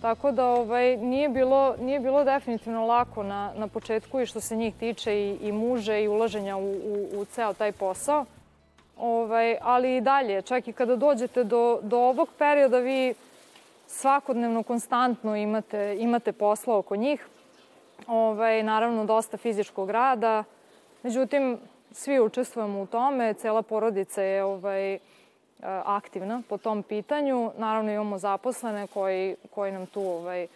Tako 0.02 0.32
da 0.32 0.46
ovaj, 0.46 0.96
nije, 0.96 1.28
bilo, 1.28 1.74
nije 1.80 2.00
bilo 2.00 2.24
definitivno 2.24 2.86
lako 2.86 3.22
na, 3.22 3.52
na 3.56 3.68
početku 3.68 4.20
i 4.20 4.26
što 4.26 4.40
se 4.40 4.56
njih 4.56 4.74
tiče 4.74 5.14
i, 5.14 5.38
i 5.40 5.52
muže 5.52 6.02
i 6.02 6.08
ulaženja 6.08 6.56
u, 6.56 6.70
u, 6.70 7.08
u 7.20 7.24
ceo 7.24 7.52
taj 7.52 7.72
posao. 7.72 8.24
Ovaj, 8.96 9.56
ali 9.60 9.96
i 9.96 10.00
dalje, 10.00 10.42
čak 10.42 10.68
i 10.68 10.72
kada 10.72 10.96
dođete 10.96 11.44
do, 11.44 11.78
do 11.82 11.98
ovog 11.98 12.28
perioda, 12.38 12.78
vi 12.78 13.14
svakodnevno, 13.86 14.62
konstantno 14.62 15.36
imate, 15.36 15.96
imate 15.98 16.32
posla 16.32 16.78
oko 16.78 16.96
njih. 16.96 17.26
Ovaj, 18.06 18.62
naravno, 18.62 19.04
dosta 19.04 19.36
fizičkog 19.36 19.90
rada. 19.90 20.44
Međutim, 21.02 21.58
svi 21.92 22.20
učestvujemo 22.20 22.80
u 22.80 22.86
tome, 22.86 23.34
cela 23.34 23.62
porodica 23.62 24.22
je 24.22 24.44
ovaj, 24.44 24.98
aktivna 25.84 26.42
po 26.48 26.58
tom 26.58 26.82
pitanju. 26.82 27.50
Naravno, 27.56 27.92
imamo 27.92 28.18
zaposlene 28.18 28.86
koji, 28.86 29.36
koji 29.54 29.72
nam 29.72 29.86
tu 29.86 30.00
ovaj, 30.00 30.46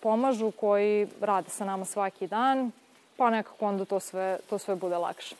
pomažu, 0.00 0.50
koji 0.50 1.08
rade 1.20 1.48
sa 1.48 1.64
nama 1.64 1.84
svaki 1.84 2.26
dan, 2.26 2.70
pa 3.16 3.30
nekako 3.30 3.66
onda 3.66 3.84
to 3.84 4.00
sve, 4.00 4.38
to 4.50 4.58
sve 4.58 4.76
bude 4.76 4.96
lakše. 4.96 5.36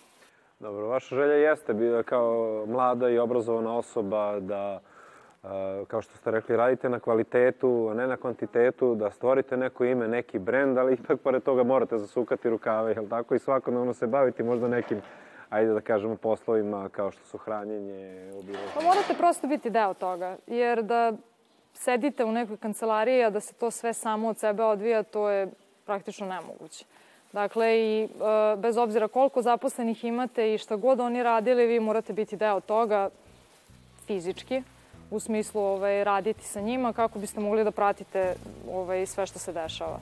Dobro, 0.60 0.86
vaša 0.86 1.14
želja 1.14 1.34
jeste 1.34 2.02
kao 2.06 2.64
mlada 2.68 3.08
i 3.08 3.18
obrazovana 3.18 3.76
osoba 3.76 4.40
da 4.40 4.80
kao 5.86 6.02
što 6.02 6.16
ste 6.16 6.30
rekli, 6.30 6.56
radite 6.56 6.88
na 6.88 7.00
kvalitetu, 7.00 7.88
a 7.90 7.94
ne 7.94 8.06
na 8.06 8.16
kvantitetu, 8.16 8.94
da 8.94 9.10
stvorite 9.10 9.56
neko 9.56 9.84
ime, 9.84 10.08
neki 10.08 10.38
brend, 10.38 10.78
ali 10.78 10.94
ipak 10.94 11.20
pored 11.20 11.42
toga 11.42 11.62
morate 11.62 11.98
zasukati 11.98 12.50
rukave, 12.50 12.92
jel 12.92 13.08
tako? 13.08 13.34
I 13.34 13.38
svakodnevno 13.38 13.94
se 13.94 14.06
baviti 14.06 14.42
možda 14.42 14.68
nekim 14.68 15.00
ajde 15.50 15.72
da 15.72 15.80
kažemo, 15.80 16.16
poslovima 16.16 16.88
kao 16.88 17.10
što 17.10 17.24
su 17.24 17.38
hranjenje, 17.38 18.30
obilaženje. 18.38 18.70
Pa 18.74 18.82
morate 18.82 19.14
prosto 19.14 19.46
biti 19.46 19.70
deo 19.70 19.94
toga, 19.94 20.36
jer 20.46 20.82
da 20.82 21.12
sedite 21.74 22.24
u 22.24 22.32
nekoj 22.32 22.56
kancelariji, 22.56 23.24
a 23.24 23.30
da 23.30 23.40
se 23.40 23.54
to 23.54 23.70
sve 23.70 23.92
samo 23.92 24.28
od 24.28 24.38
sebe 24.38 24.62
odvija, 24.62 25.02
to 25.02 25.30
je 25.30 25.48
praktično 25.86 26.26
nemoguće. 26.26 26.84
Dakle, 27.32 27.78
i 27.78 28.04
e, 28.04 28.08
bez 28.56 28.76
obzira 28.76 29.08
koliko 29.08 29.42
zaposlenih 29.42 30.04
imate 30.04 30.54
i 30.54 30.58
šta 30.58 30.76
god 30.76 31.00
oni 31.00 31.22
radili, 31.22 31.66
vi 31.66 31.80
morate 31.80 32.12
biti 32.12 32.36
deo 32.36 32.60
toga 32.60 33.08
fizički, 34.06 34.62
u 35.10 35.20
smislu 35.20 35.60
ovaj, 35.60 36.04
raditi 36.04 36.44
sa 36.44 36.60
njima 36.60 36.92
kako 36.92 37.18
biste 37.18 37.40
mogli 37.40 37.64
da 37.64 37.70
pratite 37.70 38.34
ovaj, 38.72 39.06
sve 39.06 39.26
što 39.26 39.38
se 39.38 39.52
dešava. 39.52 40.00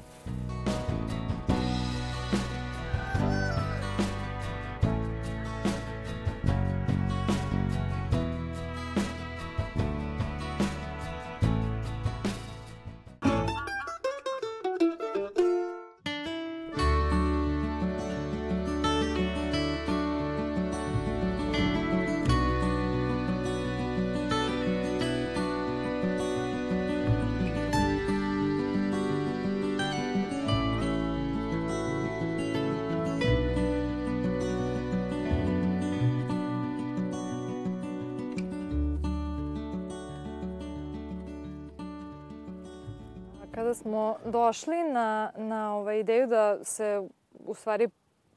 Kada 43.68 43.74
smo 43.74 44.16
došli 44.24 44.76
na, 44.84 45.32
na 45.36 45.76
ovaj, 45.76 46.00
ideju 46.00 46.26
da 46.26 46.64
se 46.64 47.02
u 47.44 47.54
stvari 47.54 47.88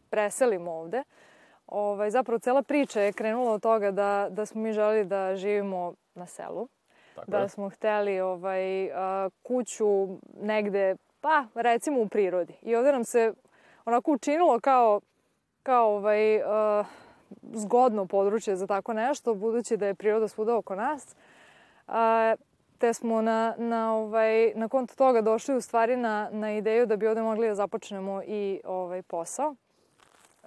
preselimo 0.09 0.71
ovde, 0.71 1.03
ovaj, 1.67 2.09
zapravo 2.09 2.39
cela 2.39 2.63
priča 2.63 3.01
je 3.01 3.13
krenula 3.13 3.51
od 3.51 3.61
toga 3.61 3.91
da, 3.91 4.27
da 4.29 4.45
smo 4.45 4.61
mi 4.61 4.73
želeli 4.73 5.05
da 5.05 5.35
živimo 5.35 5.93
na 6.15 6.25
selu. 6.25 6.67
Tako 7.15 7.31
da 7.31 7.37
je. 7.37 7.49
smo 7.49 7.69
hteli 7.69 8.19
ovaj, 8.19 8.89
kuću 9.43 10.07
negde, 10.41 10.95
pa 11.21 11.45
recimo 11.55 12.01
u 12.01 12.07
prirodi. 12.07 12.53
I 12.61 12.75
ovde 12.75 12.91
nam 12.91 13.03
se 13.03 13.33
onako 13.85 14.11
učinilo 14.11 14.59
kao, 14.59 15.01
kao 15.63 15.95
ovaj, 15.95 16.41
zgodno 17.53 18.05
područje 18.05 18.55
za 18.55 18.67
tako 18.67 18.93
nešto, 18.93 19.33
budući 19.33 19.77
da 19.77 19.87
je 19.87 19.95
priroda 19.95 20.27
svuda 20.27 20.57
oko 20.57 20.75
nas 20.75 21.15
te 22.81 22.93
smo 22.93 23.21
na, 23.21 23.55
na, 23.57 23.93
ovaj, 23.95 24.53
na 24.55 24.67
konto 24.67 24.95
toga 24.95 25.21
došli 25.21 25.55
u 25.55 25.61
stvari 25.61 25.97
na, 25.97 26.29
na 26.31 26.51
ideju 26.51 26.85
da 26.85 26.97
bi 26.97 27.07
ovde 27.07 27.21
mogli 27.21 27.47
da 27.47 27.55
započnemo 27.55 28.21
i 28.27 28.61
ovaj, 28.65 29.01
posao. 29.01 29.55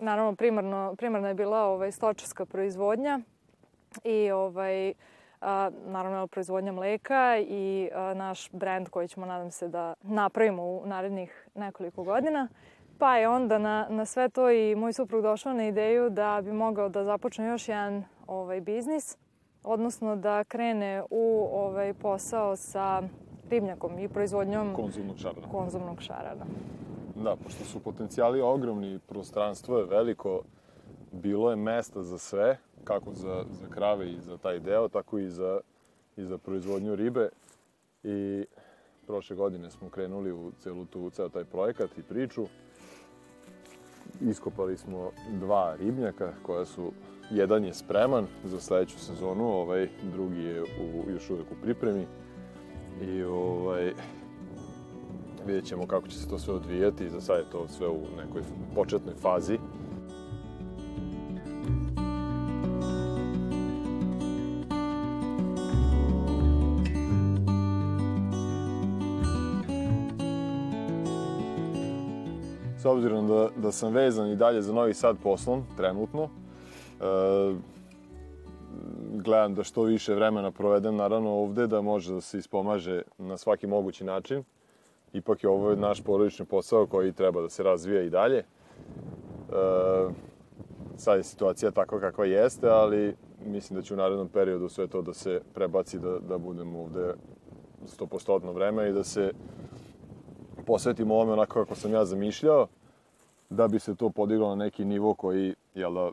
Naravno, 0.01 0.35
primarno, 0.35 0.95
primarno 0.99 1.29
je 1.29 1.35
bila 1.35 1.63
ovaj, 1.63 1.93
stočarska 1.93 2.47
proizvodnja 2.47 3.21
i 4.05 4.31
ovaj, 4.31 4.93
a, 5.41 5.71
naravno 5.87 6.27
proizvodnja 6.27 6.73
mleka 6.73 7.39
i 7.39 7.91
a, 7.95 8.15
naš 8.15 8.51
brend 8.53 8.89
koji 8.89 9.09
ćemo, 9.09 9.27
nadam 9.27 9.51
se, 9.51 9.69
da 9.69 9.95
napravimo 10.03 10.63
u 10.63 10.83
narednih 10.87 11.49
nekoliko 11.55 12.03
godina. 12.03 12.49
Pa 12.99 13.17
je 13.17 13.29
onda 13.29 13.59
na, 13.59 13.87
na 13.91 14.05
sve 14.05 14.29
to 14.29 14.51
i 14.51 14.75
moj 14.75 14.93
suprug 14.93 15.23
došao 15.23 15.53
na 15.53 15.69
ideju 15.69 16.11
da 16.11 16.41
bi 16.45 16.53
mogao 16.53 16.89
da 16.89 17.05
započne 17.05 17.47
još 17.47 17.69
jedan 17.69 18.05
ovaj, 18.27 18.61
biznis 18.61 19.24
odnosno 19.65 20.17
da 20.17 20.45
krene 20.45 21.03
u 21.11 21.49
ovaj 21.53 21.95
posao 21.95 22.57
sa 22.57 23.03
ribnjakom 23.51 23.99
i 23.99 24.09
proizvodnjom 24.09 24.75
konzumnog 24.75 25.19
šarana. 25.19 25.49
Konzumnog 25.51 26.01
šarana. 26.01 26.45
Da, 27.15 27.37
pošto 27.37 27.65
su 27.65 27.81
potencijali 27.81 28.41
ogromni, 28.41 28.99
prostranstvo 29.09 29.79
je 29.79 29.85
veliko, 29.85 30.41
bilo 31.13 31.51
je 31.51 31.57
mesta 31.57 32.03
za 32.03 32.19
sve, 32.19 32.59
kako 32.85 33.13
za, 33.13 33.45
za 33.51 33.69
krave 33.69 34.13
i 34.13 34.21
za 34.21 34.37
taj 34.37 34.61
deo, 34.61 34.89
tako 34.89 35.19
i 35.19 35.29
za, 35.29 35.61
i 36.17 36.25
za 36.25 36.39
proizvodnju 36.39 36.95
ribe. 36.95 37.29
I 38.03 38.45
prošle 39.07 39.37
godine 39.37 39.71
smo 39.71 39.89
krenuli 39.89 40.33
u 40.33 40.53
celu 40.59 40.85
tu, 40.85 41.11
ceo 41.11 41.29
taj 41.29 41.45
projekat 41.45 41.99
i 41.99 42.03
priču. 42.03 42.47
Iskopali 44.21 44.77
smo 44.77 45.11
dva 45.41 45.77
ribnjaka 45.79 46.33
koja 46.43 46.65
su 46.65 46.93
Jedan 47.31 47.65
je 47.65 47.75
spreman 47.75 48.27
za 48.45 48.61
sledeću 48.61 48.99
sezonu, 48.99 49.45
ovaj 49.45 49.89
drugi 50.13 50.43
je 50.43 50.63
u, 50.63 51.11
još 51.11 51.31
uvek 51.31 51.47
u 51.53 51.63
pripremi. 51.63 52.07
I 53.03 53.23
ovaj, 53.23 53.93
vidjet 55.47 55.65
ćemo 55.65 55.87
kako 55.87 56.09
će 56.09 56.19
se 56.19 56.29
to 56.29 56.39
sve 56.39 56.55
odvijati. 56.55 57.11
Za 57.11 57.21
sad 57.21 57.39
je 57.39 57.51
to 57.51 57.69
sve 57.69 57.89
u 57.89 58.01
nekoj 58.17 58.43
početnoj 58.75 59.15
fazi. 59.15 59.59
S 72.79 72.87
obzirom 72.87 73.29
da, 73.29 73.49
da 73.57 73.73
sam 73.73 73.93
vezan 73.93 74.31
i 74.31 74.37
dalje 74.37 74.63
za 74.63 74.73
Novi 74.73 74.95
Sad 74.95 75.17
poslom, 75.23 75.63
trenutno, 75.77 76.29
gledam 79.25 79.55
da 79.55 79.65
što 79.65 79.83
više 79.83 80.15
vremena 80.15 80.51
provedem 80.51 80.97
naravno 80.97 81.31
ovde, 81.31 81.67
da 81.67 81.81
može 81.81 82.15
da 82.15 82.21
se 82.21 82.39
ispomaže 82.39 83.03
na 83.19 83.37
svaki 83.37 83.67
mogući 83.67 84.05
način. 84.05 84.45
Ipak 85.13 85.45
je 85.45 85.51
ovo 85.51 85.75
naš 85.75 86.03
porodični 86.03 86.45
posao 86.45 86.87
koji 86.87 87.13
treba 87.13 87.41
da 87.41 87.49
se 87.49 87.63
razvija 87.63 88.03
i 88.03 88.11
dalje. 88.11 88.39
E, 88.39 88.45
sad 90.97 91.17
je 91.17 91.23
situacija 91.23 91.71
takva 91.71 92.01
kakva 92.01 92.25
jeste, 92.25 92.69
ali 92.69 93.17
mislim 93.47 93.77
da 93.77 93.83
će 93.83 93.95
u 93.95 93.97
narednom 93.97 94.29
periodu 94.29 94.69
sve 94.69 94.87
to 94.87 95.03
da 95.03 95.15
se 95.15 95.41
prebaci, 95.55 95.99
da, 95.99 96.19
da 96.19 96.39
budemo 96.39 96.81
ovde 96.81 97.15
100% 97.99 98.55
vreme 98.55 98.89
i 98.89 98.93
da 98.93 99.05
se 99.05 99.33
posvetimo 100.67 101.15
ovome 101.15 101.33
onako 101.33 101.65
kako 101.65 101.75
sam 101.75 101.93
ja 101.93 102.05
zamišljao, 102.05 102.67
da 103.51 103.69
bi 103.69 103.79
se 103.79 103.95
to 103.95 104.11
podiglo 104.11 104.49
na 104.49 104.65
neki 104.65 104.85
nivo 104.85 105.15
koji, 105.15 105.55
jel 105.75 105.95
da, 105.95 106.11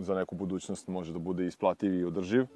za 0.00 0.14
neku 0.14 0.34
budućnost 0.34 0.88
može 0.88 1.12
da 1.12 1.18
bude 1.18 1.46
isplativ 1.46 1.94
i 1.94 2.04
održiv. 2.04 2.46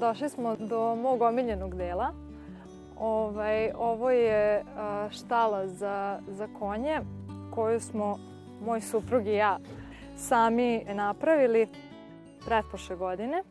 Došli 0.00 0.28
smo 0.28 0.56
do 0.56 0.96
mog 0.96 1.22
omiljenog 1.22 1.76
dela. 1.76 2.12
Ovaj, 2.98 3.70
ovo 3.78 4.10
je 4.10 4.64
štala 5.10 5.68
za, 5.68 6.20
za 6.28 6.48
konje 6.58 7.00
koju 7.54 7.80
smo, 7.80 8.18
moj 8.64 8.80
suprug 8.80 9.26
i 9.26 9.32
ja, 9.32 9.58
sami 10.16 10.84
napravili 10.84 11.68
pretpoše 12.46 12.96
godine 12.96 13.42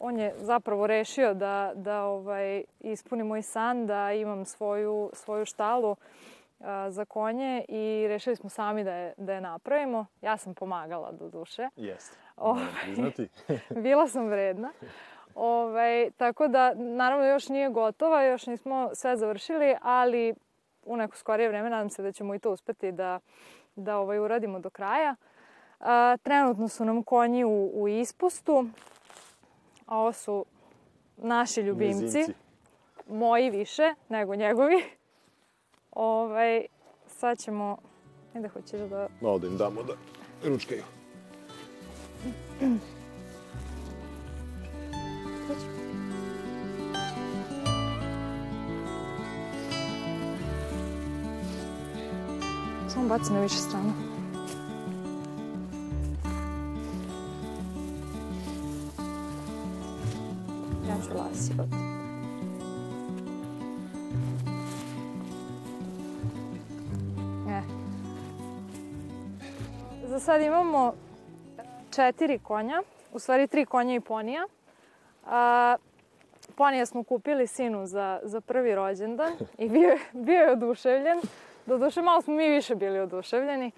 on 0.00 0.18
je 0.18 0.34
zapravo 0.36 0.86
rešio 0.86 1.34
da, 1.34 1.72
da 1.74 2.02
ovaj, 2.02 2.64
ispuni 2.80 3.24
moj 3.24 3.42
san, 3.42 3.86
da 3.86 4.12
imam 4.12 4.44
svoju, 4.44 5.10
svoju 5.12 5.44
štalu 5.44 5.96
a, 6.60 6.90
za 6.90 7.04
konje 7.04 7.64
i 7.68 8.04
rešili 8.08 8.36
smo 8.36 8.50
sami 8.50 8.84
da 8.84 8.94
je, 8.94 9.14
da 9.16 9.32
je 9.32 9.40
napravimo. 9.40 10.06
Ja 10.22 10.36
sam 10.36 10.54
pomagala 10.54 11.12
do 11.12 11.28
duše. 11.28 11.68
Jeste, 11.76 12.16
moram 12.36 12.68
priznati. 12.84 13.28
bila 13.84 14.08
sam 14.08 14.28
vredna. 14.28 14.72
Ovaj, 15.34 16.10
tako 16.16 16.48
da, 16.48 16.74
naravno, 16.74 17.26
još 17.26 17.48
nije 17.48 17.70
gotova, 17.70 18.22
još 18.22 18.46
nismo 18.46 18.90
sve 18.94 19.16
završili, 19.16 19.76
ali 19.82 20.34
u 20.82 20.96
neko 20.96 21.16
skorije 21.16 21.48
vreme 21.48 21.70
nadam 21.70 21.90
se 21.90 22.02
da 22.02 22.12
ćemo 22.12 22.34
i 22.34 22.38
to 22.38 22.50
uspeti 22.50 22.92
da, 22.92 23.20
da 23.76 23.98
ovaj, 23.98 24.18
uradimo 24.18 24.58
do 24.58 24.70
kraja. 24.70 25.16
A, 25.80 26.16
trenutno 26.22 26.68
su 26.68 26.84
nam 26.84 27.02
konji 27.02 27.44
u, 27.44 27.70
u 27.74 27.88
ispustu. 27.88 28.66
A 29.86 29.98
ovo 29.98 30.12
su 30.12 30.44
naši 31.16 31.60
ljubimci. 31.60 32.04
Mizimci. 32.04 32.32
Moji 33.08 33.50
više 33.50 33.94
nego 34.08 34.34
njegovi. 34.34 34.84
Ovaj, 35.90 36.66
sad 37.06 37.38
ćemo... 37.38 37.78
Ajde, 38.34 38.48
hoćeš 38.48 38.80
da... 38.80 39.08
Malo 39.20 39.38
da 39.38 39.46
im 39.46 39.56
damo 39.56 39.82
da 39.82 39.92
ručkaju. 40.48 40.82
Samo 52.88 53.08
baci 53.08 53.32
na 53.32 53.40
više 53.40 53.56
strana. 53.56 53.92
Lasirati. 61.12 61.74
E. 67.48 67.62
Za 70.06 70.20
sad 70.20 70.42
imamo 70.42 70.94
četiri 71.94 72.38
konja, 72.38 72.82
u 73.12 73.18
stvari 73.18 73.46
tri 73.46 73.66
konja 73.66 73.94
i 73.94 74.00
ponija. 74.00 74.46
A, 75.26 75.76
ponija 76.56 76.86
smo 76.86 77.02
kupili 77.02 77.46
sinu 77.46 77.86
za, 77.86 78.20
za 78.22 78.40
prvi 78.40 78.74
rođendan 78.74 79.32
i 79.58 79.68
bio, 79.68 79.98
bio 80.12 80.40
je 80.40 80.52
oduševljen. 80.52 81.20
Doduše, 81.66 82.02
malo 82.02 82.22
smo 82.22 82.34
mi 82.34 82.48
više 82.48 82.74
bili 82.74 83.00
oduševljeni. 83.00 83.70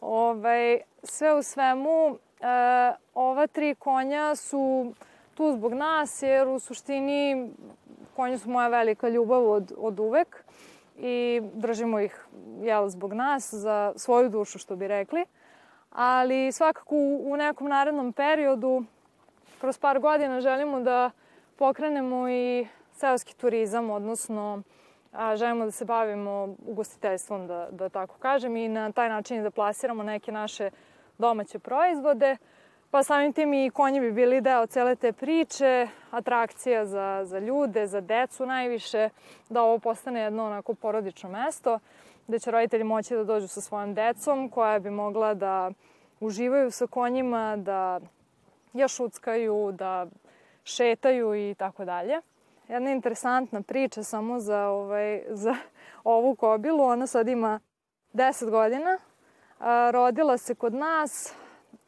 Ovaj, 0.00 0.80
sve 1.02 1.34
u 1.34 1.42
svemu, 1.42 2.18
e, 2.40 2.92
ova 3.14 3.46
tri 3.46 3.74
konja 3.74 4.36
su 4.36 4.92
tu 5.38 5.52
zbog 5.52 5.74
nas, 5.74 6.22
jer 6.22 6.48
u 6.48 6.58
suštini 6.58 7.50
konji 8.16 8.38
su 8.38 8.50
moja 8.50 8.68
velika 8.68 9.08
ljubav 9.08 9.50
od, 9.50 9.72
od 9.76 10.00
uvek 10.00 10.44
i 10.96 11.40
držimo 11.54 12.00
ih 12.00 12.26
jel, 12.62 12.88
zbog 12.88 13.12
nas, 13.12 13.54
za 13.54 13.92
svoju 13.96 14.28
dušu, 14.28 14.58
što 14.58 14.76
bi 14.76 14.88
rekli. 14.88 15.24
Ali 15.90 16.52
svakako 16.52 16.94
u, 16.94 17.32
u 17.32 17.36
nekom 17.36 17.68
narednom 17.68 18.12
periodu, 18.12 18.84
kroz 19.60 19.78
par 19.78 20.00
godina, 20.00 20.40
želimo 20.40 20.80
da 20.80 21.10
pokrenemo 21.56 22.28
i 22.28 22.66
seoski 22.92 23.36
turizam, 23.36 23.90
odnosno 23.90 24.62
a, 25.12 25.36
želimo 25.36 25.64
da 25.64 25.70
se 25.70 25.84
bavimo 25.84 26.54
ugostiteljstvom, 26.66 27.46
da, 27.46 27.68
da 27.70 27.88
tako 27.88 28.18
kažem, 28.18 28.56
i 28.56 28.68
na 28.68 28.92
taj 28.92 29.08
način 29.08 29.42
da 29.42 29.50
plasiramo 29.50 30.02
neke 30.02 30.32
naše 30.32 30.70
domaće 31.18 31.58
proizvode. 31.58 32.36
Pa 32.90 33.02
samim 33.02 33.32
tim 33.32 33.54
i 33.54 33.70
konji 33.70 34.00
bi 34.00 34.12
bili 34.12 34.40
deo 34.40 34.66
cele 34.66 34.96
te 34.96 35.12
priče, 35.12 35.88
atrakcija 36.10 36.86
za, 36.86 37.20
za 37.24 37.38
ljude, 37.38 37.86
za 37.86 38.00
decu 38.00 38.46
najviše, 38.46 39.08
da 39.48 39.62
ovo 39.62 39.78
postane 39.78 40.20
jedno 40.20 40.46
onako 40.46 40.74
porodično 40.74 41.30
mesto, 41.30 41.78
gde 42.26 42.38
će 42.38 42.50
roditelji 42.50 42.84
moći 42.84 43.14
da 43.14 43.24
dođu 43.24 43.48
sa 43.48 43.60
svojom 43.60 43.94
decom, 43.94 44.48
koja 44.48 44.78
bi 44.78 44.90
mogla 44.90 45.34
da 45.34 45.70
uživaju 46.20 46.70
sa 46.70 46.86
konjima, 46.86 47.56
da 47.56 48.00
jašuckaju, 48.72 49.72
da 49.72 50.06
šetaju 50.64 51.34
i 51.34 51.54
tako 51.54 51.84
dalje. 51.84 52.20
Jedna 52.68 52.90
interesantna 52.90 53.62
priča 53.62 54.02
samo 54.02 54.40
za, 54.40 54.68
ovaj, 54.68 55.22
za 55.28 55.54
ovu 56.04 56.34
kobilu. 56.34 56.84
Ona 56.84 57.06
sad 57.06 57.28
ima 57.28 57.60
10 58.12 58.50
godina. 58.50 58.98
Rodila 59.92 60.38
se 60.38 60.54
kod 60.54 60.74
nas 60.74 61.34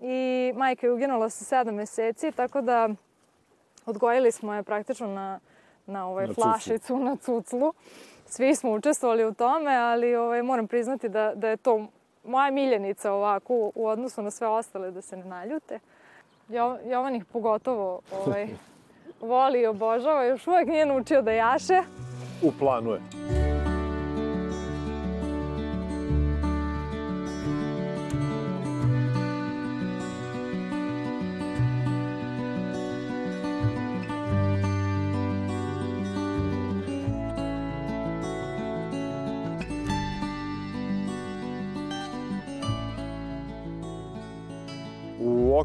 i 0.01 0.53
majka 0.57 0.87
je 0.87 0.93
uginula 0.93 1.31
sa 1.31 1.57
7 1.57 1.71
meseci, 1.71 2.33
tako 2.33 2.61
da 2.61 2.89
odgojili 3.87 4.33
smo 4.33 4.55
je 4.55 4.63
praktično 4.63 5.07
na, 5.07 5.41
na 5.87 6.07
ovaj 6.09 6.27
Na 6.27 6.29
cuclu. 6.29 6.43
flašicu, 6.43 6.99
na 6.99 7.17
cuclu. 7.17 7.73
Svi 8.27 8.55
smo 8.55 8.73
učestvovali 8.73 9.25
u 9.25 9.35
tome, 9.35 9.77
ali 9.77 10.17
ovaj, 10.17 10.43
moram 10.43 10.67
priznati 10.67 11.09
da, 11.09 11.33
da 11.35 11.49
je 11.49 11.57
to 11.57 11.87
moja 12.25 12.51
miljenica 12.51 13.13
ovako 13.13 13.55
u, 13.55 13.73
u 13.75 13.87
odnosu 13.87 14.23
na 14.23 14.31
sve 14.31 14.47
ostale, 14.47 14.91
da 14.91 15.01
se 15.01 15.17
ne 15.17 15.25
naljute. 15.25 15.79
Jo, 16.49 16.79
Jovan 16.85 17.15
ih 17.17 17.25
pogotovo 17.25 18.01
ovaj, 18.13 18.49
voli 19.21 19.61
i 19.61 19.67
obožava, 19.67 20.25
još 20.25 20.47
uvek 20.47 20.69
nije 20.69 20.87
naučio 20.87 21.23
da 21.23 21.33
jaše. 21.33 21.83
U 22.43 22.53
planu 22.59 22.91
je. 22.91 23.50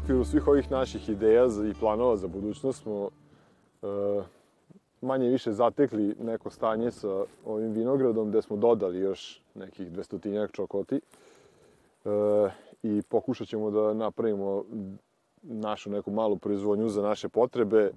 Okviru 0.06 0.24
svih 0.24 0.48
ovih 0.48 0.70
naših 0.70 1.08
ideja 1.08 1.46
i 1.70 1.74
planova 1.80 2.16
za 2.16 2.28
budućnost 2.28 2.82
smo 2.82 3.08
e, 3.82 3.86
manje 5.00 5.28
više 5.28 5.52
zatekli 5.52 6.14
neko 6.20 6.50
stanje 6.50 6.90
sa 6.90 7.24
ovim 7.44 7.72
vinogradom 7.72 8.28
gde 8.28 8.42
smo 8.42 8.56
dodali 8.56 8.98
još 8.98 9.42
nekih 9.54 9.92
dvestotinjak 9.92 10.52
čokoti 10.52 10.94
e, 10.94 11.00
i 12.82 13.02
pokušat 13.08 13.48
ćemo 13.48 13.70
da 13.70 13.94
napravimo 13.94 14.64
našu 15.42 15.90
neku 15.90 16.10
malu 16.10 16.36
proizvodnju 16.36 16.88
za 16.88 17.02
naše 17.02 17.28
potrebe 17.28 17.90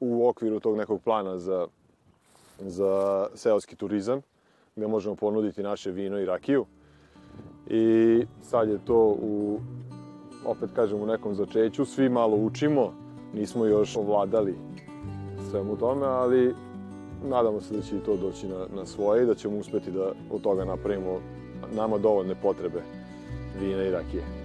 u 0.00 0.28
okviru 0.28 0.60
tog 0.60 0.76
nekog 0.76 1.02
plana 1.02 1.38
za, 1.38 1.66
za 2.58 3.26
seoski 3.34 3.76
turizam 3.76 4.20
gde 4.76 4.86
možemo 4.86 5.16
ponuditi 5.16 5.62
naše 5.62 5.90
vino 5.90 6.18
i 6.18 6.26
rakiju. 6.26 6.66
I 7.66 8.26
sad 8.42 8.68
je 8.68 8.78
to 8.84 9.16
u, 9.22 9.60
opet 10.44 10.70
kažem, 10.76 11.02
u 11.02 11.06
nekom 11.06 11.34
začeću. 11.34 11.84
Svi 11.84 12.08
malo 12.08 12.36
učimo, 12.36 12.92
nismo 13.34 13.66
još 13.66 13.96
ovladali 13.96 14.54
svemu 15.50 15.76
tome, 15.76 16.06
ali 16.06 16.54
nadamo 17.28 17.60
se 17.60 17.74
da 17.74 17.82
će 17.82 17.96
i 17.96 18.00
to 18.00 18.16
doći 18.16 18.48
na, 18.48 18.66
na 18.76 18.86
svoje 18.86 19.22
i 19.22 19.26
da 19.26 19.34
ćemo 19.34 19.58
uspeti 19.58 19.90
da 19.90 20.12
od 20.30 20.42
toga 20.42 20.64
napravimo 20.64 21.20
nama 21.74 21.98
dovoljne 21.98 22.34
potrebe 22.42 22.82
vina 23.60 23.82
i 23.82 23.90
rakije. 23.90 24.41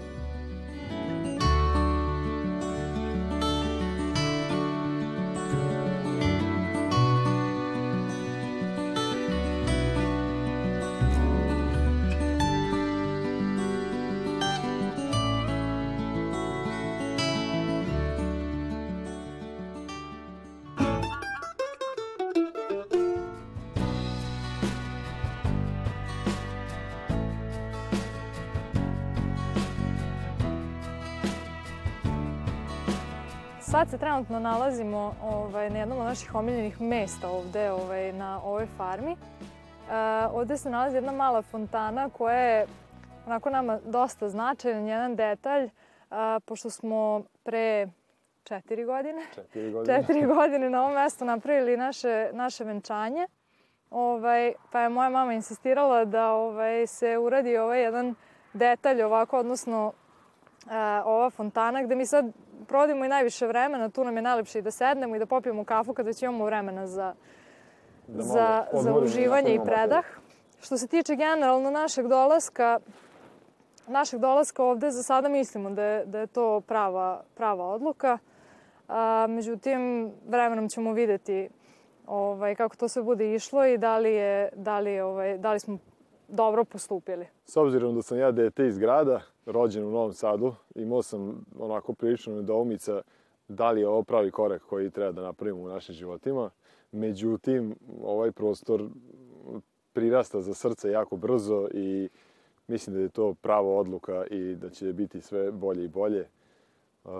Sad 33.78 33.90
se 33.90 33.98
trenutno 33.98 34.40
nalazimo 34.40 35.16
ovaj, 35.24 35.70
na 35.70 35.80
jednom 35.80 36.00
od 36.00 36.06
naših 36.06 36.36
omiljenih 36.36 36.82
mesta 36.82 37.30
ovde 37.30 37.72
ovaj, 37.72 38.14
na 38.14 38.42
ovoj 38.44 38.68
farmi. 38.78 39.12
E, 39.12 39.16
ovde 40.32 40.58
se 40.58 40.70
nalazi 40.70 40.98
jedna 40.98 41.12
mala 41.12 41.42
fontana 41.42 42.10
koja 42.10 42.36
je 42.36 42.68
onako 43.26 43.50
nama 43.50 43.80
dosta 43.86 44.30
značajan, 44.30 44.88
jedan 44.88 45.16
detalj, 45.16 45.70
a, 46.10 46.40
pošto 46.46 46.70
smo 46.70 47.24
pre 47.44 47.88
četiri 48.44 48.86
godine, 48.86 49.22
Četiri 49.36 49.72
godine. 49.72 49.98
četiri 49.98 50.26
godine 50.26 50.70
na 50.70 50.82
ovom 50.82 50.94
mestu 50.94 51.26
napravili 51.26 51.78
naše, 51.78 52.30
naše 52.34 52.64
venčanje. 52.64 53.28
Ovaj, 53.90 54.54
pa 54.72 54.82
je 54.82 54.90
moja 54.90 55.10
mama 55.10 55.34
insistirala 55.34 56.06
da 56.06 56.32
ovaj, 56.32 56.88
se 56.88 57.18
uradi 57.18 57.58
ovaj 57.58 57.82
jedan 57.82 58.16
detalj 58.54 59.02
ovako, 59.02 59.40
odnosno 59.40 59.94
a, 60.70 61.04
ova 61.06 61.30
fontana 61.30 61.84
gde 61.84 61.96
mi 61.96 62.06
sad 62.06 62.26
provodimo 62.68 63.06
i 63.06 63.10
najviše 63.10 63.48
vremena, 63.48 63.90
tu 63.90 64.04
nam 64.04 64.16
je 64.16 64.22
najlepše 64.22 64.60
i 64.60 64.62
da 64.62 64.72
sednemo 64.72 65.16
i 65.16 65.20
da 65.20 65.26
popijemo 65.26 65.64
kafu 65.64 65.94
kad 65.94 66.06
već 66.06 66.22
imamo 66.24 66.46
vremena 66.46 66.88
za, 66.88 67.14
Da 68.08 68.24
za, 68.24 68.66
za 68.74 68.92
i 68.92 69.04
uživanje 69.04 69.56
i 69.56 69.60
predah. 69.66 70.06
Što 70.62 70.78
se 70.78 70.88
tiče 70.88 71.16
generalno 71.16 71.72
našeg 71.72 72.08
dolaska, 72.08 72.80
našeg 73.88 74.20
dolaska 74.20 74.64
ovde, 74.64 74.92
za 74.92 75.04
sada 75.04 75.30
mislimo 75.30 75.70
da 75.70 75.84
je, 75.84 76.06
da 76.06 76.20
je 76.20 76.28
to 76.28 76.62
prava, 76.62 77.24
prava 77.36 77.66
odluka. 77.66 78.18
A, 78.88 79.26
međutim, 79.30 80.12
vremenom 80.28 80.70
ćemo 80.70 80.94
videti 80.94 81.50
ovaj, 82.08 82.56
kako 82.56 82.76
to 82.76 82.88
sve 82.88 83.04
bude 83.04 83.34
išlo 83.34 83.66
i 83.66 83.78
da 83.78 83.98
li, 83.98 84.14
je, 84.14 84.50
da 84.56 84.80
li, 84.80 85.00
ovaj, 85.00 85.38
da 85.38 85.54
li 85.54 85.60
smo 85.60 85.78
dobro 86.28 86.66
postupili. 86.66 87.26
S 87.46 87.58
obzirom 87.58 87.96
da 87.96 88.02
sam 88.02 88.18
ja 88.18 88.32
dete 88.32 88.68
iz 88.68 88.78
grada, 88.78 89.22
rođen 89.46 89.84
u 89.84 89.92
Novom 89.92 90.14
Sadu, 90.14 90.56
imao 90.76 91.04
sam 91.04 91.46
onako 91.60 91.94
prilično 91.94 92.36
nedoumica 92.36 93.02
da 93.48 93.72
li 93.72 93.82
je 93.82 93.88
ovo 93.88 94.04
pravi 94.04 94.32
korak 94.32 94.62
koji 94.62 94.90
treba 94.90 95.12
da 95.12 95.22
napravimo 95.22 95.62
u 95.62 95.68
našim 95.68 95.96
životima. 95.96 96.50
Međutim, 96.92 97.76
ovaj 98.04 98.32
prostor 98.32 98.90
prirasta 99.94 100.42
za 100.42 100.54
srce 100.54 100.92
jako 100.92 101.18
brzo 101.18 101.68
i 101.74 102.10
mislim 102.68 102.96
da 102.96 103.02
je 103.02 103.10
to 103.10 103.34
prava 103.34 103.70
odluka 103.70 104.26
i 104.26 104.56
da 104.56 104.70
će 104.70 104.94
biti 104.94 105.22
sve 105.22 105.52
bolje 105.52 105.86
i 105.86 105.88
bolje. 105.88 106.28
Uh, 107.04 107.12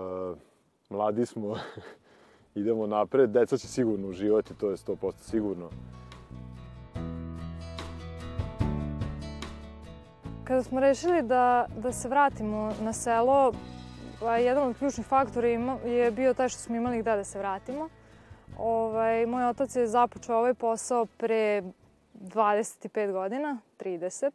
mladi 0.90 1.26
smo, 1.26 1.56
idemo 2.54 2.86
napred, 2.86 3.30
deca 3.30 3.56
će 3.56 3.68
sigurno 3.68 4.08
uživati, 4.08 4.54
to 4.54 4.70
je 4.70 4.76
100% 4.76 5.12
sigurno. 5.20 5.70
Kada 10.48 10.62
smo 10.62 10.80
rešili 10.80 11.22
da, 11.22 11.66
da 11.76 11.92
se 11.92 12.08
vratimo 12.08 12.72
na 12.80 12.92
selo, 12.92 13.52
jedan 14.40 14.68
od 14.68 14.78
ključnih 14.78 15.06
faktora 15.06 15.48
je 15.48 16.10
bio 16.10 16.34
taj 16.34 16.48
što 16.48 16.60
smo 16.60 16.76
imali 16.76 16.98
gde 16.98 17.16
da 17.16 17.24
se 17.24 17.38
vratimo. 17.38 17.88
Ovaj, 18.58 19.26
moj 19.26 19.48
otac 19.48 19.76
je 19.76 19.86
započeo 19.86 20.36
ovaj 20.36 20.54
posao 20.54 21.06
pre 21.06 21.62
25 22.14 23.12
godina, 23.12 23.58
30. 23.78 24.30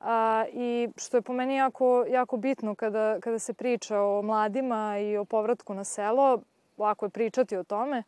A, 0.00 0.44
I 0.52 0.88
što 0.96 1.16
je 1.16 1.22
po 1.22 1.32
meni 1.32 1.56
jako, 1.56 2.04
jako 2.08 2.36
bitno 2.36 2.74
kada, 2.74 3.20
kada 3.20 3.38
se 3.38 3.54
priča 3.54 4.00
o 4.00 4.22
mladima 4.22 4.98
i 4.98 5.16
o 5.16 5.24
povratku 5.24 5.74
na 5.74 5.84
selo, 5.84 6.38
lako 6.78 7.06
je 7.06 7.10
pričati 7.10 7.56
o 7.56 7.64
tome. 7.64 8.02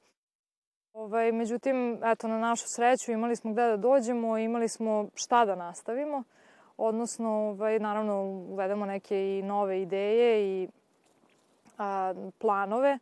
Ovaj, 0.93 1.33
međutim, 1.33 2.01
eto, 2.05 2.29
na 2.29 2.39
našu 2.39 2.69
sreću 2.69 3.13
imali 3.13 3.37
smo 3.37 3.53
gde 3.53 3.63
da 3.63 3.77
dođemo, 3.77 4.39
imali 4.39 4.69
smo 4.69 5.09
šta 5.15 5.45
da 5.45 5.55
nastavimo, 5.55 6.23
odnosno, 6.77 7.31
ovaj, 7.31 7.79
naravno, 7.79 8.23
uvedemo 8.23 8.87
neke 8.87 9.39
i 9.39 9.43
nove 9.43 9.83
ideje 9.83 10.43
i 10.43 10.69
a, 11.79 12.15
planove. 12.39 12.99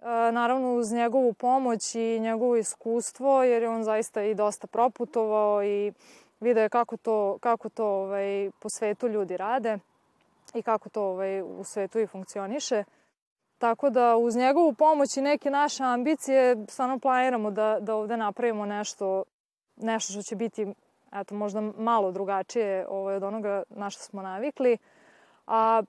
A, 0.00 0.30
naravno, 0.30 0.74
uz 0.74 0.92
njegovu 0.92 1.32
pomoć 1.32 1.94
i 1.94 2.20
njegovo 2.20 2.56
iskustvo, 2.56 3.42
jer 3.42 3.62
je 3.62 3.68
on 3.68 3.84
zaista 3.84 4.22
i 4.22 4.34
dosta 4.34 4.66
proputovao 4.66 5.64
i 5.64 5.92
video 6.40 6.62
je 6.62 6.68
kako 6.68 6.96
to, 6.96 7.38
kako 7.40 7.68
to 7.68 7.86
ovaj, 7.86 8.50
po 8.60 8.68
svetu 8.68 9.08
ljudi 9.08 9.36
rade 9.36 9.78
i 10.54 10.62
kako 10.62 10.88
to 10.88 11.02
ovaj, 11.02 11.42
u 11.42 11.64
svetu 11.64 11.98
i 11.98 12.06
funkcioniše. 12.06 12.84
Tako 13.58 13.90
da 13.90 14.16
uz 14.16 14.36
njegovu 14.36 14.72
pomoć 14.72 15.16
i 15.16 15.22
neke 15.22 15.50
naše 15.50 15.84
ambicije 15.84 16.56
stvarno 16.68 16.98
planiramo 16.98 17.50
da, 17.50 17.78
da 17.80 17.94
ovde 17.94 18.16
napravimo 18.16 18.66
nešto, 18.66 19.24
nešto 19.76 20.12
što 20.12 20.22
će 20.22 20.36
biti 20.36 20.66
eto, 21.12 21.34
možda 21.34 21.60
malo 21.60 22.12
drugačije 22.12 22.86
ovaj, 22.88 23.16
od 23.16 23.22
onoga 23.22 23.62
na 23.70 23.90
što 23.90 24.02
smo 24.02 24.22
navikli. 24.22 24.78
A 25.46 25.82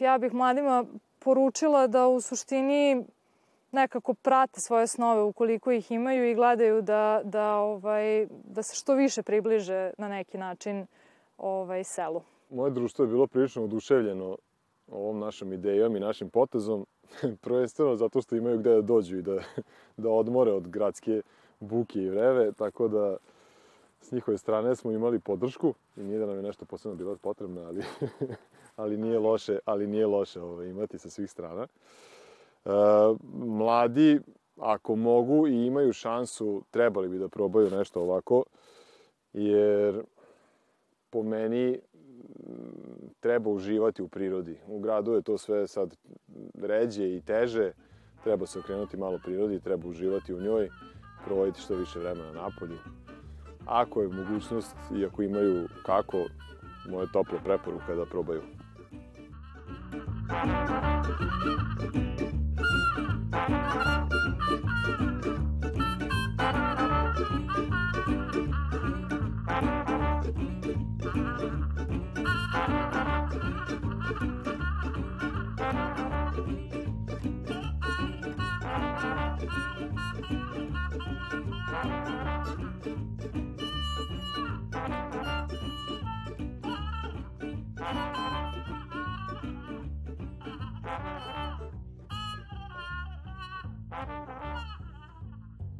ja 0.00 0.18
bih 0.18 0.34
mladima 0.34 0.84
poručila 1.18 1.86
da 1.86 2.08
u 2.08 2.20
suštini 2.20 3.04
nekako 3.72 4.14
prate 4.14 4.60
svoje 4.60 4.86
snove 4.86 5.22
ukoliko 5.22 5.72
ih 5.72 5.90
imaju 5.90 6.30
i 6.30 6.34
gledaju 6.34 6.82
da, 6.82 7.20
da, 7.24 7.56
ovaj, 7.56 8.26
da 8.44 8.62
se 8.62 8.76
što 8.76 8.94
više 8.94 9.22
približe 9.22 9.90
na 9.98 10.08
neki 10.08 10.38
način 10.38 10.86
ovaj, 11.38 11.84
selu. 11.84 12.22
Moje 12.50 12.70
društvo 12.70 13.04
je 13.04 13.08
bilo 13.08 13.26
prilično 13.26 13.64
oduševljeno 13.64 14.36
ovom 14.90 15.18
našom 15.18 15.52
idejom 15.52 15.96
i 15.96 16.00
našim 16.00 16.30
potezom, 16.30 16.86
prvenstveno 17.42 17.96
zato 17.96 18.22
što 18.22 18.36
imaju 18.36 18.58
gde 18.58 18.70
da 18.70 18.82
dođu 18.82 19.18
i 19.18 19.22
da, 19.22 19.38
da 19.96 20.10
odmore 20.10 20.52
od 20.52 20.68
gradske 20.68 21.22
buke 21.60 21.98
i 21.98 22.10
vreve, 22.10 22.52
tako 22.52 22.88
da 22.88 23.16
s 24.00 24.12
njihove 24.12 24.38
strane 24.38 24.76
smo 24.76 24.90
imali 24.90 25.18
podršku 25.18 25.74
i 25.96 26.02
nije 26.02 26.18
da 26.18 26.26
nam 26.26 26.36
je 26.36 26.42
nešto 26.42 26.64
posebno 26.64 26.96
bilo 26.96 27.16
potrebno, 27.16 27.60
ali, 27.60 27.82
ali 28.76 28.96
nije 28.96 29.18
loše, 29.18 29.58
ali 29.64 29.86
nije 29.86 30.06
loše 30.06 30.42
ovaj, 30.42 30.68
imati 30.68 30.98
sa 30.98 31.10
svih 31.10 31.30
strana. 31.30 31.62
E, 31.62 32.70
mladi, 33.32 34.20
ako 34.56 34.96
mogu 34.96 35.48
i 35.48 35.66
imaju 35.66 35.92
šansu, 35.92 36.62
trebali 36.70 37.08
bi 37.08 37.18
da 37.18 37.28
probaju 37.28 37.70
nešto 37.70 38.00
ovako, 38.00 38.44
jer 39.32 40.02
po 41.10 41.22
meni 41.22 41.80
treba 43.20 43.50
uživati 43.50 44.02
u 44.02 44.08
prirodi. 44.08 44.58
U 44.66 44.78
gradu 44.78 45.12
je 45.12 45.22
to 45.22 45.38
sve 45.38 45.66
sad 45.66 45.96
ređe 46.54 47.16
i 47.16 47.20
teže, 47.20 47.72
treba 48.24 48.46
se 48.46 48.58
okrenuti 48.58 48.96
malo 48.96 49.18
prirodi, 49.24 49.60
treba 49.60 49.88
uživati 49.88 50.34
u 50.34 50.40
njoj, 50.40 50.68
provoditi 51.24 51.60
što 51.60 51.74
više 51.74 51.98
vremena 51.98 52.32
na 52.32 52.50
polju. 52.58 52.78
Ako 53.70 54.02
je 54.02 54.08
mogućnost 54.08 54.76
i 54.96 55.04
ako 55.04 55.22
imaju 55.22 55.68
kako, 55.86 56.26
moje 56.88 57.06
tople 57.12 57.38
preporuka 57.44 57.94
da 57.94 58.06
probaju. 58.06 58.42
Thank 60.30 60.94
you. 83.34 83.49